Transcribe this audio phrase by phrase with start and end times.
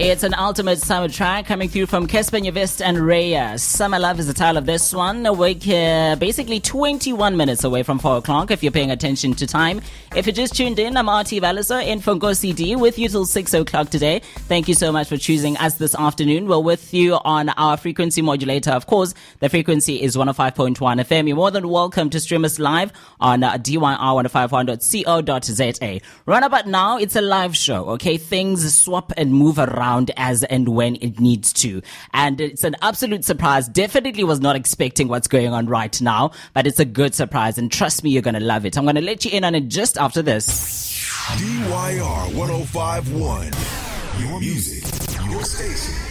[0.00, 3.58] It's an ultimate summer track coming through from Kespen Yvest and Raya.
[3.58, 5.24] Summer Love is the title of this one.
[5.36, 9.80] We're uh, basically 21 minutes away from 4 o'clock if you're paying attention to time.
[10.14, 13.26] If you just tuned in, I'm RT Valiso in from Go CD with you till
[13.26, 14.20] 6 o'clock today.
[14.46, 16.46] Thank you so much for choosing us this afternoon.
[16.46, 18.70] We're with you on our frequency modulator.
[18.70, 21.26] Of course, the frequency is 105.1 FM.
[21.26, 26.00] You're more than welcome to stream us live on uh, dyr105.co.za.
[26.24, 28.16] Right about now, it's a live show, okay?
[28.16, 31.82] Things swap and move around as and when it needs to.
[32.12, 33.68] And it's an absolute surprise.
[33.68, 37.58] Definitely was not expecting what's going on right now, but it's a good surprise.
[37.58, 38.76] And trust me, you're going to love it.
[38.76, 40.88] I'm going to let you in on it just after this.
[41.36, 43.52] DYR 1051.
[44.20, 44.84] Your music,
[45.30, 46.07] your station.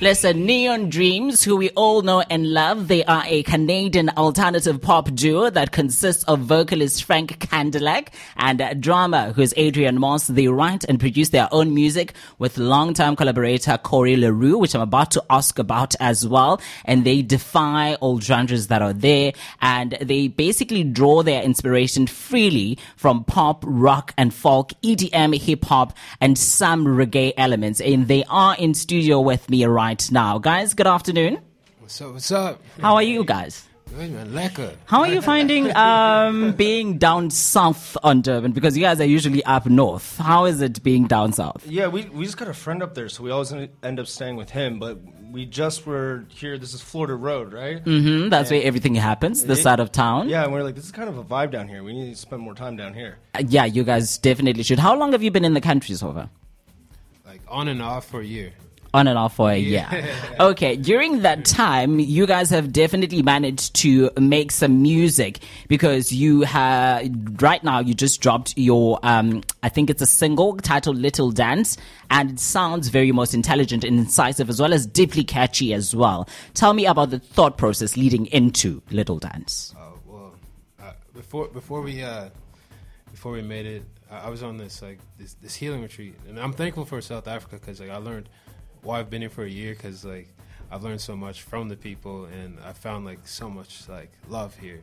[0.00, 5.12] Listen, Neon Dreams, who we all know and love, they are a Canadian alternative pop
[5.12, 10.28] duo that consists of vocalist Frank Kadillac and drummer who's Adrian Morris.
[10.28, 15.10] They write and produce their own music with longtime collaborator Corey LaRue, which I'm about
[15.12, 16.60] to ask about as well.
[16.84, 22.78] And they defy all genres that are there and they basically draw their inspiration freely
[22.94, 27.80] from pop, rock and folk, EDM, hip hop and some reggae elements.
[27.80, 30.38] And they are in studio with me right right now.
[30.38, 31.38] Guys, good afternoon.
[31.80, 32.12] What's up?
[32.12, 32.62] What's up?
[32.78, 33.64] How are you guys?
[33.88, 34.74] Good man, lekker.
[34.84, 38.52] How are you finding um, being down south on Durban?
[38.52, 40.18] Because you guys are usually up north.
[40.18, 41.66] How is it being down south?
[41.66, 44.36] Yeah, we, we just got a friend up there, so we always end up staying
[44.36, 44.78] with him.
[44.78, 44.98] But
[45.32, 46.58] we just were here.
[46.58, 47.82] This is Florida Road, right?
[47.82, 48.28] Mm-hmm.
[48.28, 49.46] That's and where everything happens.
[49.46, 50.28] This side of town.
[50.28, 51.82] Yeah, and we're like, this is kind of a vibe down here.
[51.82, 53.16] We need to spend more time down here.
[53.34, 54.80] Uh, yeah, you guys definitely should.
[54.80, 56.28] How long have you been in the country so far?
[57.24, 58.52] Like on and off for a year
[58.98, 59.86] on and off for a year.
[60.40, 66.42] Okay, during that time, you guys have definitely managed to make some music because you
[66.42, 67.10] have
[67.40, 71.76] right now you just dropped your um, I think it's a single titled Little Dance,
[72.10, 76.28] and it sounds very most intelligent and incisive as well as deeply catchy as well.
[76.54, 79.74] Tell me about the thought process leading into Little Dance.
[79.78, 80.34] Uh, well,
[80.80, 82.28] uh, before before we uh,
[83.10, 86.52] before we made it, I was on this like this, this healing retreat, and I'm
[86.52, 88.28] thankful for South Africa because like I learned
[88.82, 90.28] why I've been here for a year because like
[90.70, 94.56] I've learned so much from the people and I found like so much like love
[94.56, 94.80] here.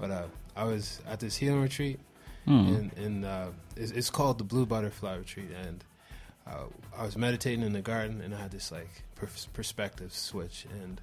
[0.00, 0.24] But uh,
[0.56, 1.98] I was at this healing retreat
[2.46, 2.68] mm.
[2.68, 3.46] and, and uh,
[3.76, 5.84] it's, it's, called the Blue Butterfly Retreat and
[6.46, 6.64] uh,
[6.96, 8.90] I was meditating in the garden and I had this like
[9.52, 11.00] perspective switch and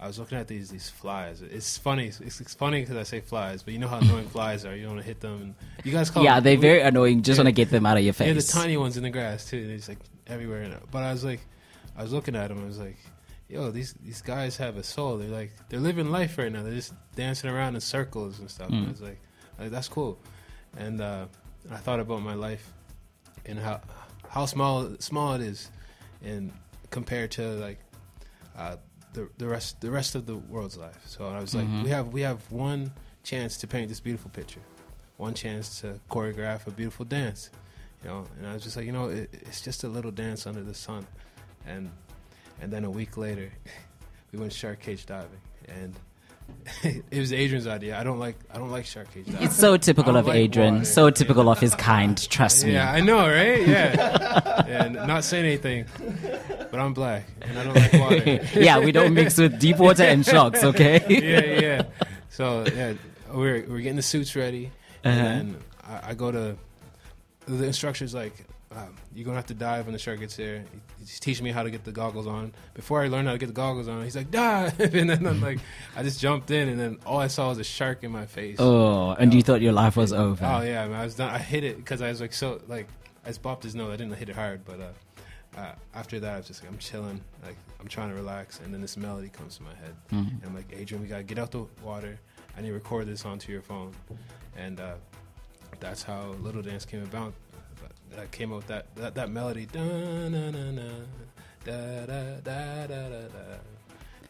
[0.00, 1.42] I was looking at these these flies.
[1.42, 2.06] It's funny.
[2.06, 4.74] It's, it's funny because I say flies, but you know how annoying flies are.
[4.74, 5.54] You don't want to hit them.
[5.84, 7.22] you guys call yeah, they're very annoying.
[7.22, 8.28] Just want to get them out of your face.
[8.28, 9.66] Yeah, the tiny ones in the grass too.
[9.66, 10.74] They're just like everywhere.
[10.90, 11.40] But I was like,
[12.00, 12.62] I was looking at them.
[12.62, 12.96] I was like,
[13.46, 15.18] yo, these these guys have a soul.
[15.18, 16.62] They're like they're living life right now.
[16.62, 18.70] They're just dancing around in circles and stuff.
[18.70, 18.86] Mm.
[18.86, 19.20] I was like,
[19.58, 20.18] like, that's cool.
[20.78, 21.26] And uh,
[21.70, 22.72] I thought about my life
[23.44, 23.82] and how
[24.30, 25.70] how small small it is,
[26.24, 26.52] and
[26.88, 27.80] compared to like
[28.56, 28.76] uh,
[29.12, 31.02] the the rest the rest of the world's life.
[31.04, 31.82] So I was like, mm-hmm.
[31.82, 32.92] we have we have one
[33.24, 34.62] chance to paint this beautiful picture,
[35.18, 37.50] one chance to choreograph a beautiful dance,
[38.02, 38.24] you know.
[38.38, 40.72] And I was just like, you know, it, it's just a little dance under the
[40.72, 41.06] sun
[41.66, 41.90] and
[42.60, 43.50] and then a week later,
[44.32, 45.94] we went shark cage diving, and
[47.10, 47.98] it was Adrian's idea.
[47.98, 49.42] I don't like I don't like shark cage diving.
[49.42, 50.74] It's so typical of like Adrian.
[50.74, 50.86] Water.
[50.86, 52.16] So typical of his kind.
[52.30, 52.72] Trust me.
[52.72, 53.66] Yeah, I know, right?
[53.66, 55.86] Yeah, and not saying anything,
[56.70, 58.40] but I'm black and I don't like water.
[58.60, 60.62] yeah, we don't mix with deep water and sharks.
[60.62, 61.02] Okay.
[61.08, 61.82] yeah, yeah.
[62.28, 62.94] So yeah,
[63.32, 64.70] we're we're getting the suits ready,
[65.04, 65.10] uh-huh.
[65.10, 66.56] and I, I go to
[67.46, 68.32] the instructor's like,
[68.76, 70.64] um, you're gonna have to dive when the shark gets there.
[71.00, 72.52] He's teaching me how to get the goggles on.
[72.74, 75.40] Before I learned how to get the goggles on, he's like dive, and then I'm
[75.40, 75.58] like,
[75.96, 78.58] I just jumped in, and then all I saw was a shark in my face.
[78.60, 80.44] Oh, and you thought your life was over?
[80.44, 81.30] Oh yeah, I was done.
[81.30, 82.86] I hit it because I was like so like
[83.24, 83.92] I just bopped his nose.
[83.92, 86.78] I didn't hit it hard, but uh, uh, after that, I was just like I'm
[86.78, 90.28] chilling, like I'm trying to relax, and then this melody comes to my head, mm-hmm.
[90.28, 92.20] and I'm like, Adrian, we gotta get out the water.
[92.56, 93.92] I need to record this onto your phone,
[94.56, 94.94] and uh,
[95.80, 97.34] that's how Little Dance came about
[98.18, 99.66] I came up with that that, that melody.
[99.66, 100.82] Da, na, na, na,
[101.64, 103.56] da, da, da, da, da, da.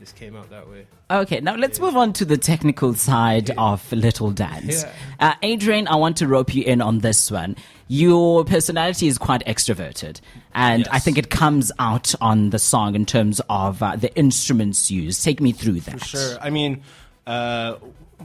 [0.01, 0.87] This came out that way.
[1.11, 1.85] Okay, now let's yeah.
[1.85, 3.55] move on to the technical side yeah.
[3.59, 4.83] of Little Dance.
[4.83, 4.93] Yeah.
[5.19, 7.55] Uh, Adrian, I want to rope you in on this one.
[7.89, 10.21] Your personality is quite extroverted,
[10.55, 10.89] and yes.
[10.91, 15.23] I think it comes out on the song in terms of uh, the instruments used.
[15.23, 16.01] Take me through that.
[16.01, 16.39] For sure.
[16.41, 16.83] I mean,
[17.27, 17.77] uh,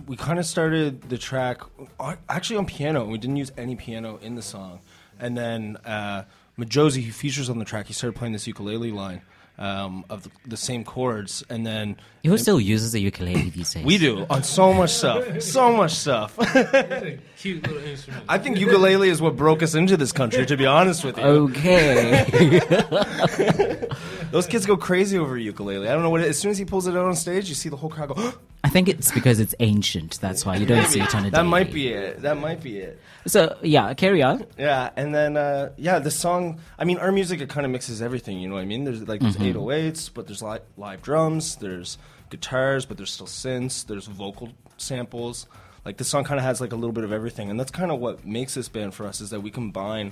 [0.07, 1.61] we kind of started the track
[1.99, 3.03] uh, actually on piano.
[3.03, 4.79] We didn't use any piano in the song.
[5.19, 6.23] And then uh,
[6.59, 9.21] Majozi, who features on the track, he started playing this ukulele line.
[9.57, 11.95] um, of the, the same chords, and then
[12.25, 13.85] Who still uses a ukulele these days?
[13.85, 16.37] we do on so much stuff, so much stuff.
[17.37, 18.25] Cute little instrument.
[18.27, 20.45] I think ukulele is what broke us into this country.
[20.45, 22.25] To be honest with you, Okay.
[24.31, 25.87] those kids go crazy over ukulele.
[25.87, 26.19] I don't know what.
[26.19, 28.09] It, as soon as he pulls it out on stage, you see the whole crowd
[28.13, 28.33] go.
[28.65, 30.19] I think it's because it's ancient.
[30.19, 31.47] That's why you don't see it on a that daily.
[31.47, 32.23] might be it.
[32.23, 32.99] That might be it.
[33.27, 34.47] So yeah, carry on.
[34.57, 36.59] Yeah, and then uh, yeah, the song.
[36.79, 38.39] I mean, our music it kind of mixes everything.
[38.39, 38.83] You know what I mean?
[38.83, 41.57] There's like there's 808s, but there's li- live drums.
[41.57, 41.99] There's
[42.31, 43.85] guitars, but there's still synths.
[43.85, 45.45] There's vocal samples.
[45.85, 47.91] Like this song kind of has like a little bit of everything, and that's kind
[47.91, 50.11] of what makes this band for us is that we combine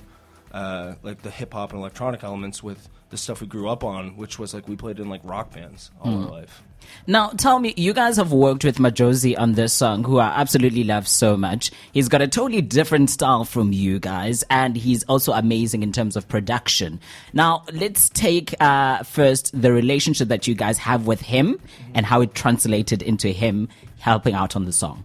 [0.54, 4.16] uh, like the hip hop and electronic elements with the stuff we grew up on,
[4.16, 6.62] which was like we played in like rock bands all our life.
[7.08, 10.84] Now, tell me, you guys have worked with Majozi on this song, who I absolutely
[10.84, 11.72] love so much.
[11.92, 16.14] He's got a totally different style from you guys, and he's also amazing in terms
[16.14, 17.00] of production.
[17.32, 21.58] Now, let's take uh, first the relationship that you guys have with him
[21.94, 23.68] and how it translated into him
[23.98, 25.04] helping out on the song.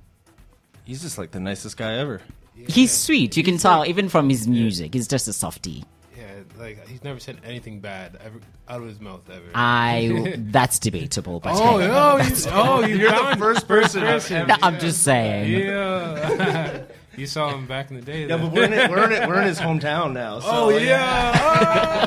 [0.84, 2.22] He's just like the nicest guy ever.
[2.68, 3.38] He's sweet.
[3.38, 4.94] You can tell even from his music.
[4.94, 5.84] He's just a softie.
[6.18, 6.26] Yeah,
[6.58, 9.46] like he's never said anything bad ever out of his mouth ever.
[9.56, 11.88] I that's debatable, but oh, hey.
[11.90, 14.48] oh, you, oh, you You're the first person I've person.
[14.48, 15.52] No, I'm just saying.
[15.66, 16.84] Yeah,
[17.18, 18.22] you saw him back in the day.
[18.22, 18.42] Yeah, then.
[18.42, 19.28] but we're in, it, we're in it.
[19.28, 20.40] We're in his hometown now.
[20.42, 22.00] So, oh like, yeah.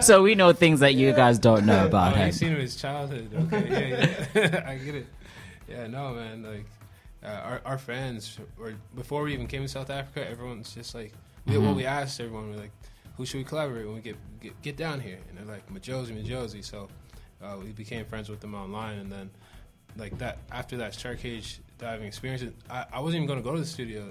[0.00, 2.26] So we know things that you guys don't know oh, about Oh, him.
[2.28, 3.30] you seen him in his childhood.
[3.52, 3.90] Okay,
[4.34, 4.64] yeah, yeah.
[4.66, 5.06] I get it.
[5.68, 6.42] Yeah, no, man.
[6.42, 6.64] Like
[7.24, 11.12] uh, our our fans, or before we even came to South Africa, everyone's just like,
[11.46, 11.66] we, Mm-hmm.
[11.66, 12.72] what we asked everyone, we're like,
[13.16, 15.18] who should we collaborate when we get get, get down here?
[15.28, 16.64] And they're like, Majozi, Majozi.
[16.64, 16.88] So
[17.42, 19.30] uh, we became friends with them online, and then
[19.96, 23.54] like that after that shark cage diving experience, I, I wasn't even going to go
[23.54, 24.06] to the studio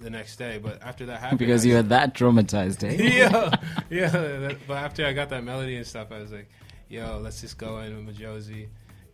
[0.00, 3.02] the next day, but after that happened, Because you were that traumatized, eh?
[3.18, 3.50] yeah,
[3.90, 4.08] yeah.
[4.08, 6.48] That, but after I got that melody and stuff, I was like,
[6.88, 8.68] "Yo, let's just go in with Majozi."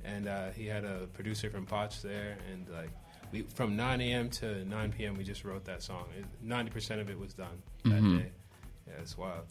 [0.05, 2.91] And uh, he had a producer from Potch there, and like
[3.33, 4.31] we from 9 a.m.
[4.31, 5.17] to 9 p.m.
[5.17, 6.05] we just wrote that song.
[6.43, 8.31] Ninety percent of it was done that day.
[8.87, 9.45] Yeah, it's wild.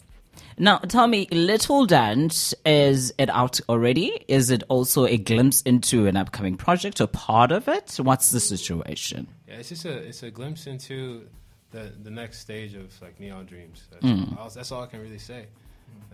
[0.58, 4.22] Now, tell me, Little Dance, is it out already?
[4.28, 7.96] Is it also a glimpse into an upcoming project or part of it?
[8.02, 9.28] What's the situation?
[9.48, 11.26] Yeah, it's just a it's a glimpse into
[11.70, 13.84] the the next stage of like Neon Dreams.
[13.90, 14.36] That's, Hmm.
[14.38, 15.46] all, that's all I can really say.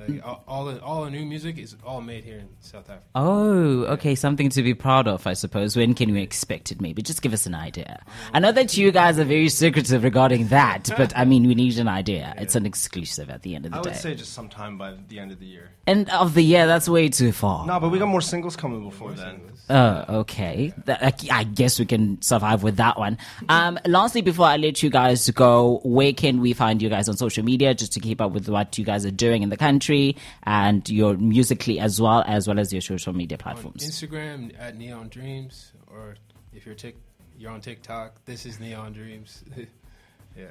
[0.08, 3.04] Like, all, all the all the new music is all made here in South Africa.
[3.14, 5.76] Oh, okay, something to be proud of, I suppose.
[5.76, 6.80] When can we expect it?
[6.80, 8.02] Maybe just give us an idea.
[8.32, 11.78] I know that you guys are very secretive regarding that, but I mean, we need
[11.78, 12.34] an idea.
[12.38, 13.90] It's an exclusive at the end of the I day.
[13.90, 15.70] I would say just sometime by the end of the year.
[15.86, 17.64] End of the year, that's way too far.
[17.64, 19.40] No, but we got more singles coming before then.
[19.70, 20.72] Oh, okay.
[20.88, 23.18] I- I guess we can survive with that one.
[23.48, 27.16] Um, lastly, before I let you guys go, where can we find you guys on
[27.16, 30.16] social media just to keep up with what you guys are doing in the country
[30.44, 33.82] and your musically as well, as well as your social media on platforms?
[33.84, 36.16] Instagram at Neon Dreams, or
[36.52, 36.96] if you're tic,
[37.38, 38.08] you're on TikTok.
[38.24, 39.44] This is Neon Dreams.
[40.36, 40.44] yeah.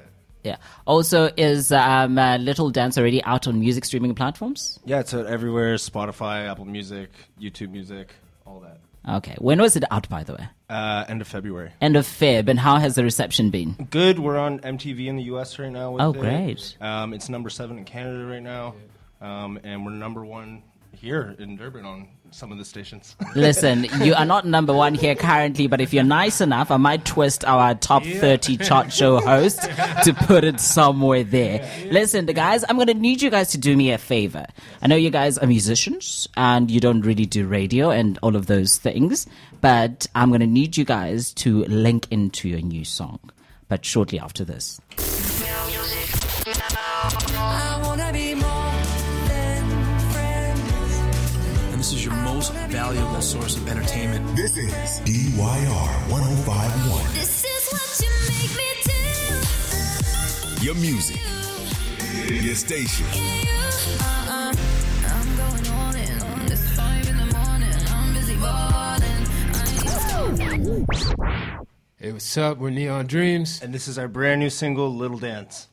[0.44, 0.56] Yeah.
[0.86, 4.80] Also, is um, uh, Little Dance already out on music streaming platforms?
[4.84, 7.10] Yeah, it's uh, everywhere: Spotify, Apple Music,
[7.40, 8.12] YouTube Music,
[8.44, 8.78] all that.
[9.18, 9.36] Okay.
[9.38, 10.46] When was it out, by the way?
[10.68, 11.70] Uh, end of February.
[11.80, 12.48] End of Feb.
[12.48, 13.72] And how has the reception been?
[13.90, 14.18] Good.
[14.18, 15.58] We're on MTV in the U.S.
[15.58, 15.92] right now.
[15.92, 16.20] With Oh, it.
[16.20, 16.76] great.
[16.80, 18.74] Um, it's number seven in Canada right now,
[19.22, 20.62] um, and we're number one
[20.94, 23.16] here in Durban on some of the stations.
[23.34, 27.04] Listen, you are not number one here currently, but if you're nice enough, I might
[27.04, 29.60] twist our top 30 chart show host
[30.04, 31.68] to put it somewhere there.
[31.90, 34.46] Listen, the guys, I'm going to need you guys to do me a favor.
[34.80, 38.46] I know you guys are musicians and you don't really do radio and all of
[38.46, 39.26] those things,
[39.60, 43.18] but I'm going to need you guys to link into your new song,
[43.68, 44.80] but shortly after this.
[51.82, 54.24] This is your most valuable source of entertainment.
[54.36, 57.04] This is DYR 1051.
[57.12, 58.68] This is what you make me
[60.60, 60.64] do.
[60.64, 61.18] Your music.
[62.28, 63.04] Your station.
[63.98, 64.54] Uh-uh.
[65.08, 67.74] I'm going all in on this five in the morning.
[67.88, 69.26] I'm busy balling.
[71.96, 72.58] Hey, what's up?
[72.58, 73.60] We're Neon Dreams.
[73.60, 75.66] and this is our brand new single, "Little Dance."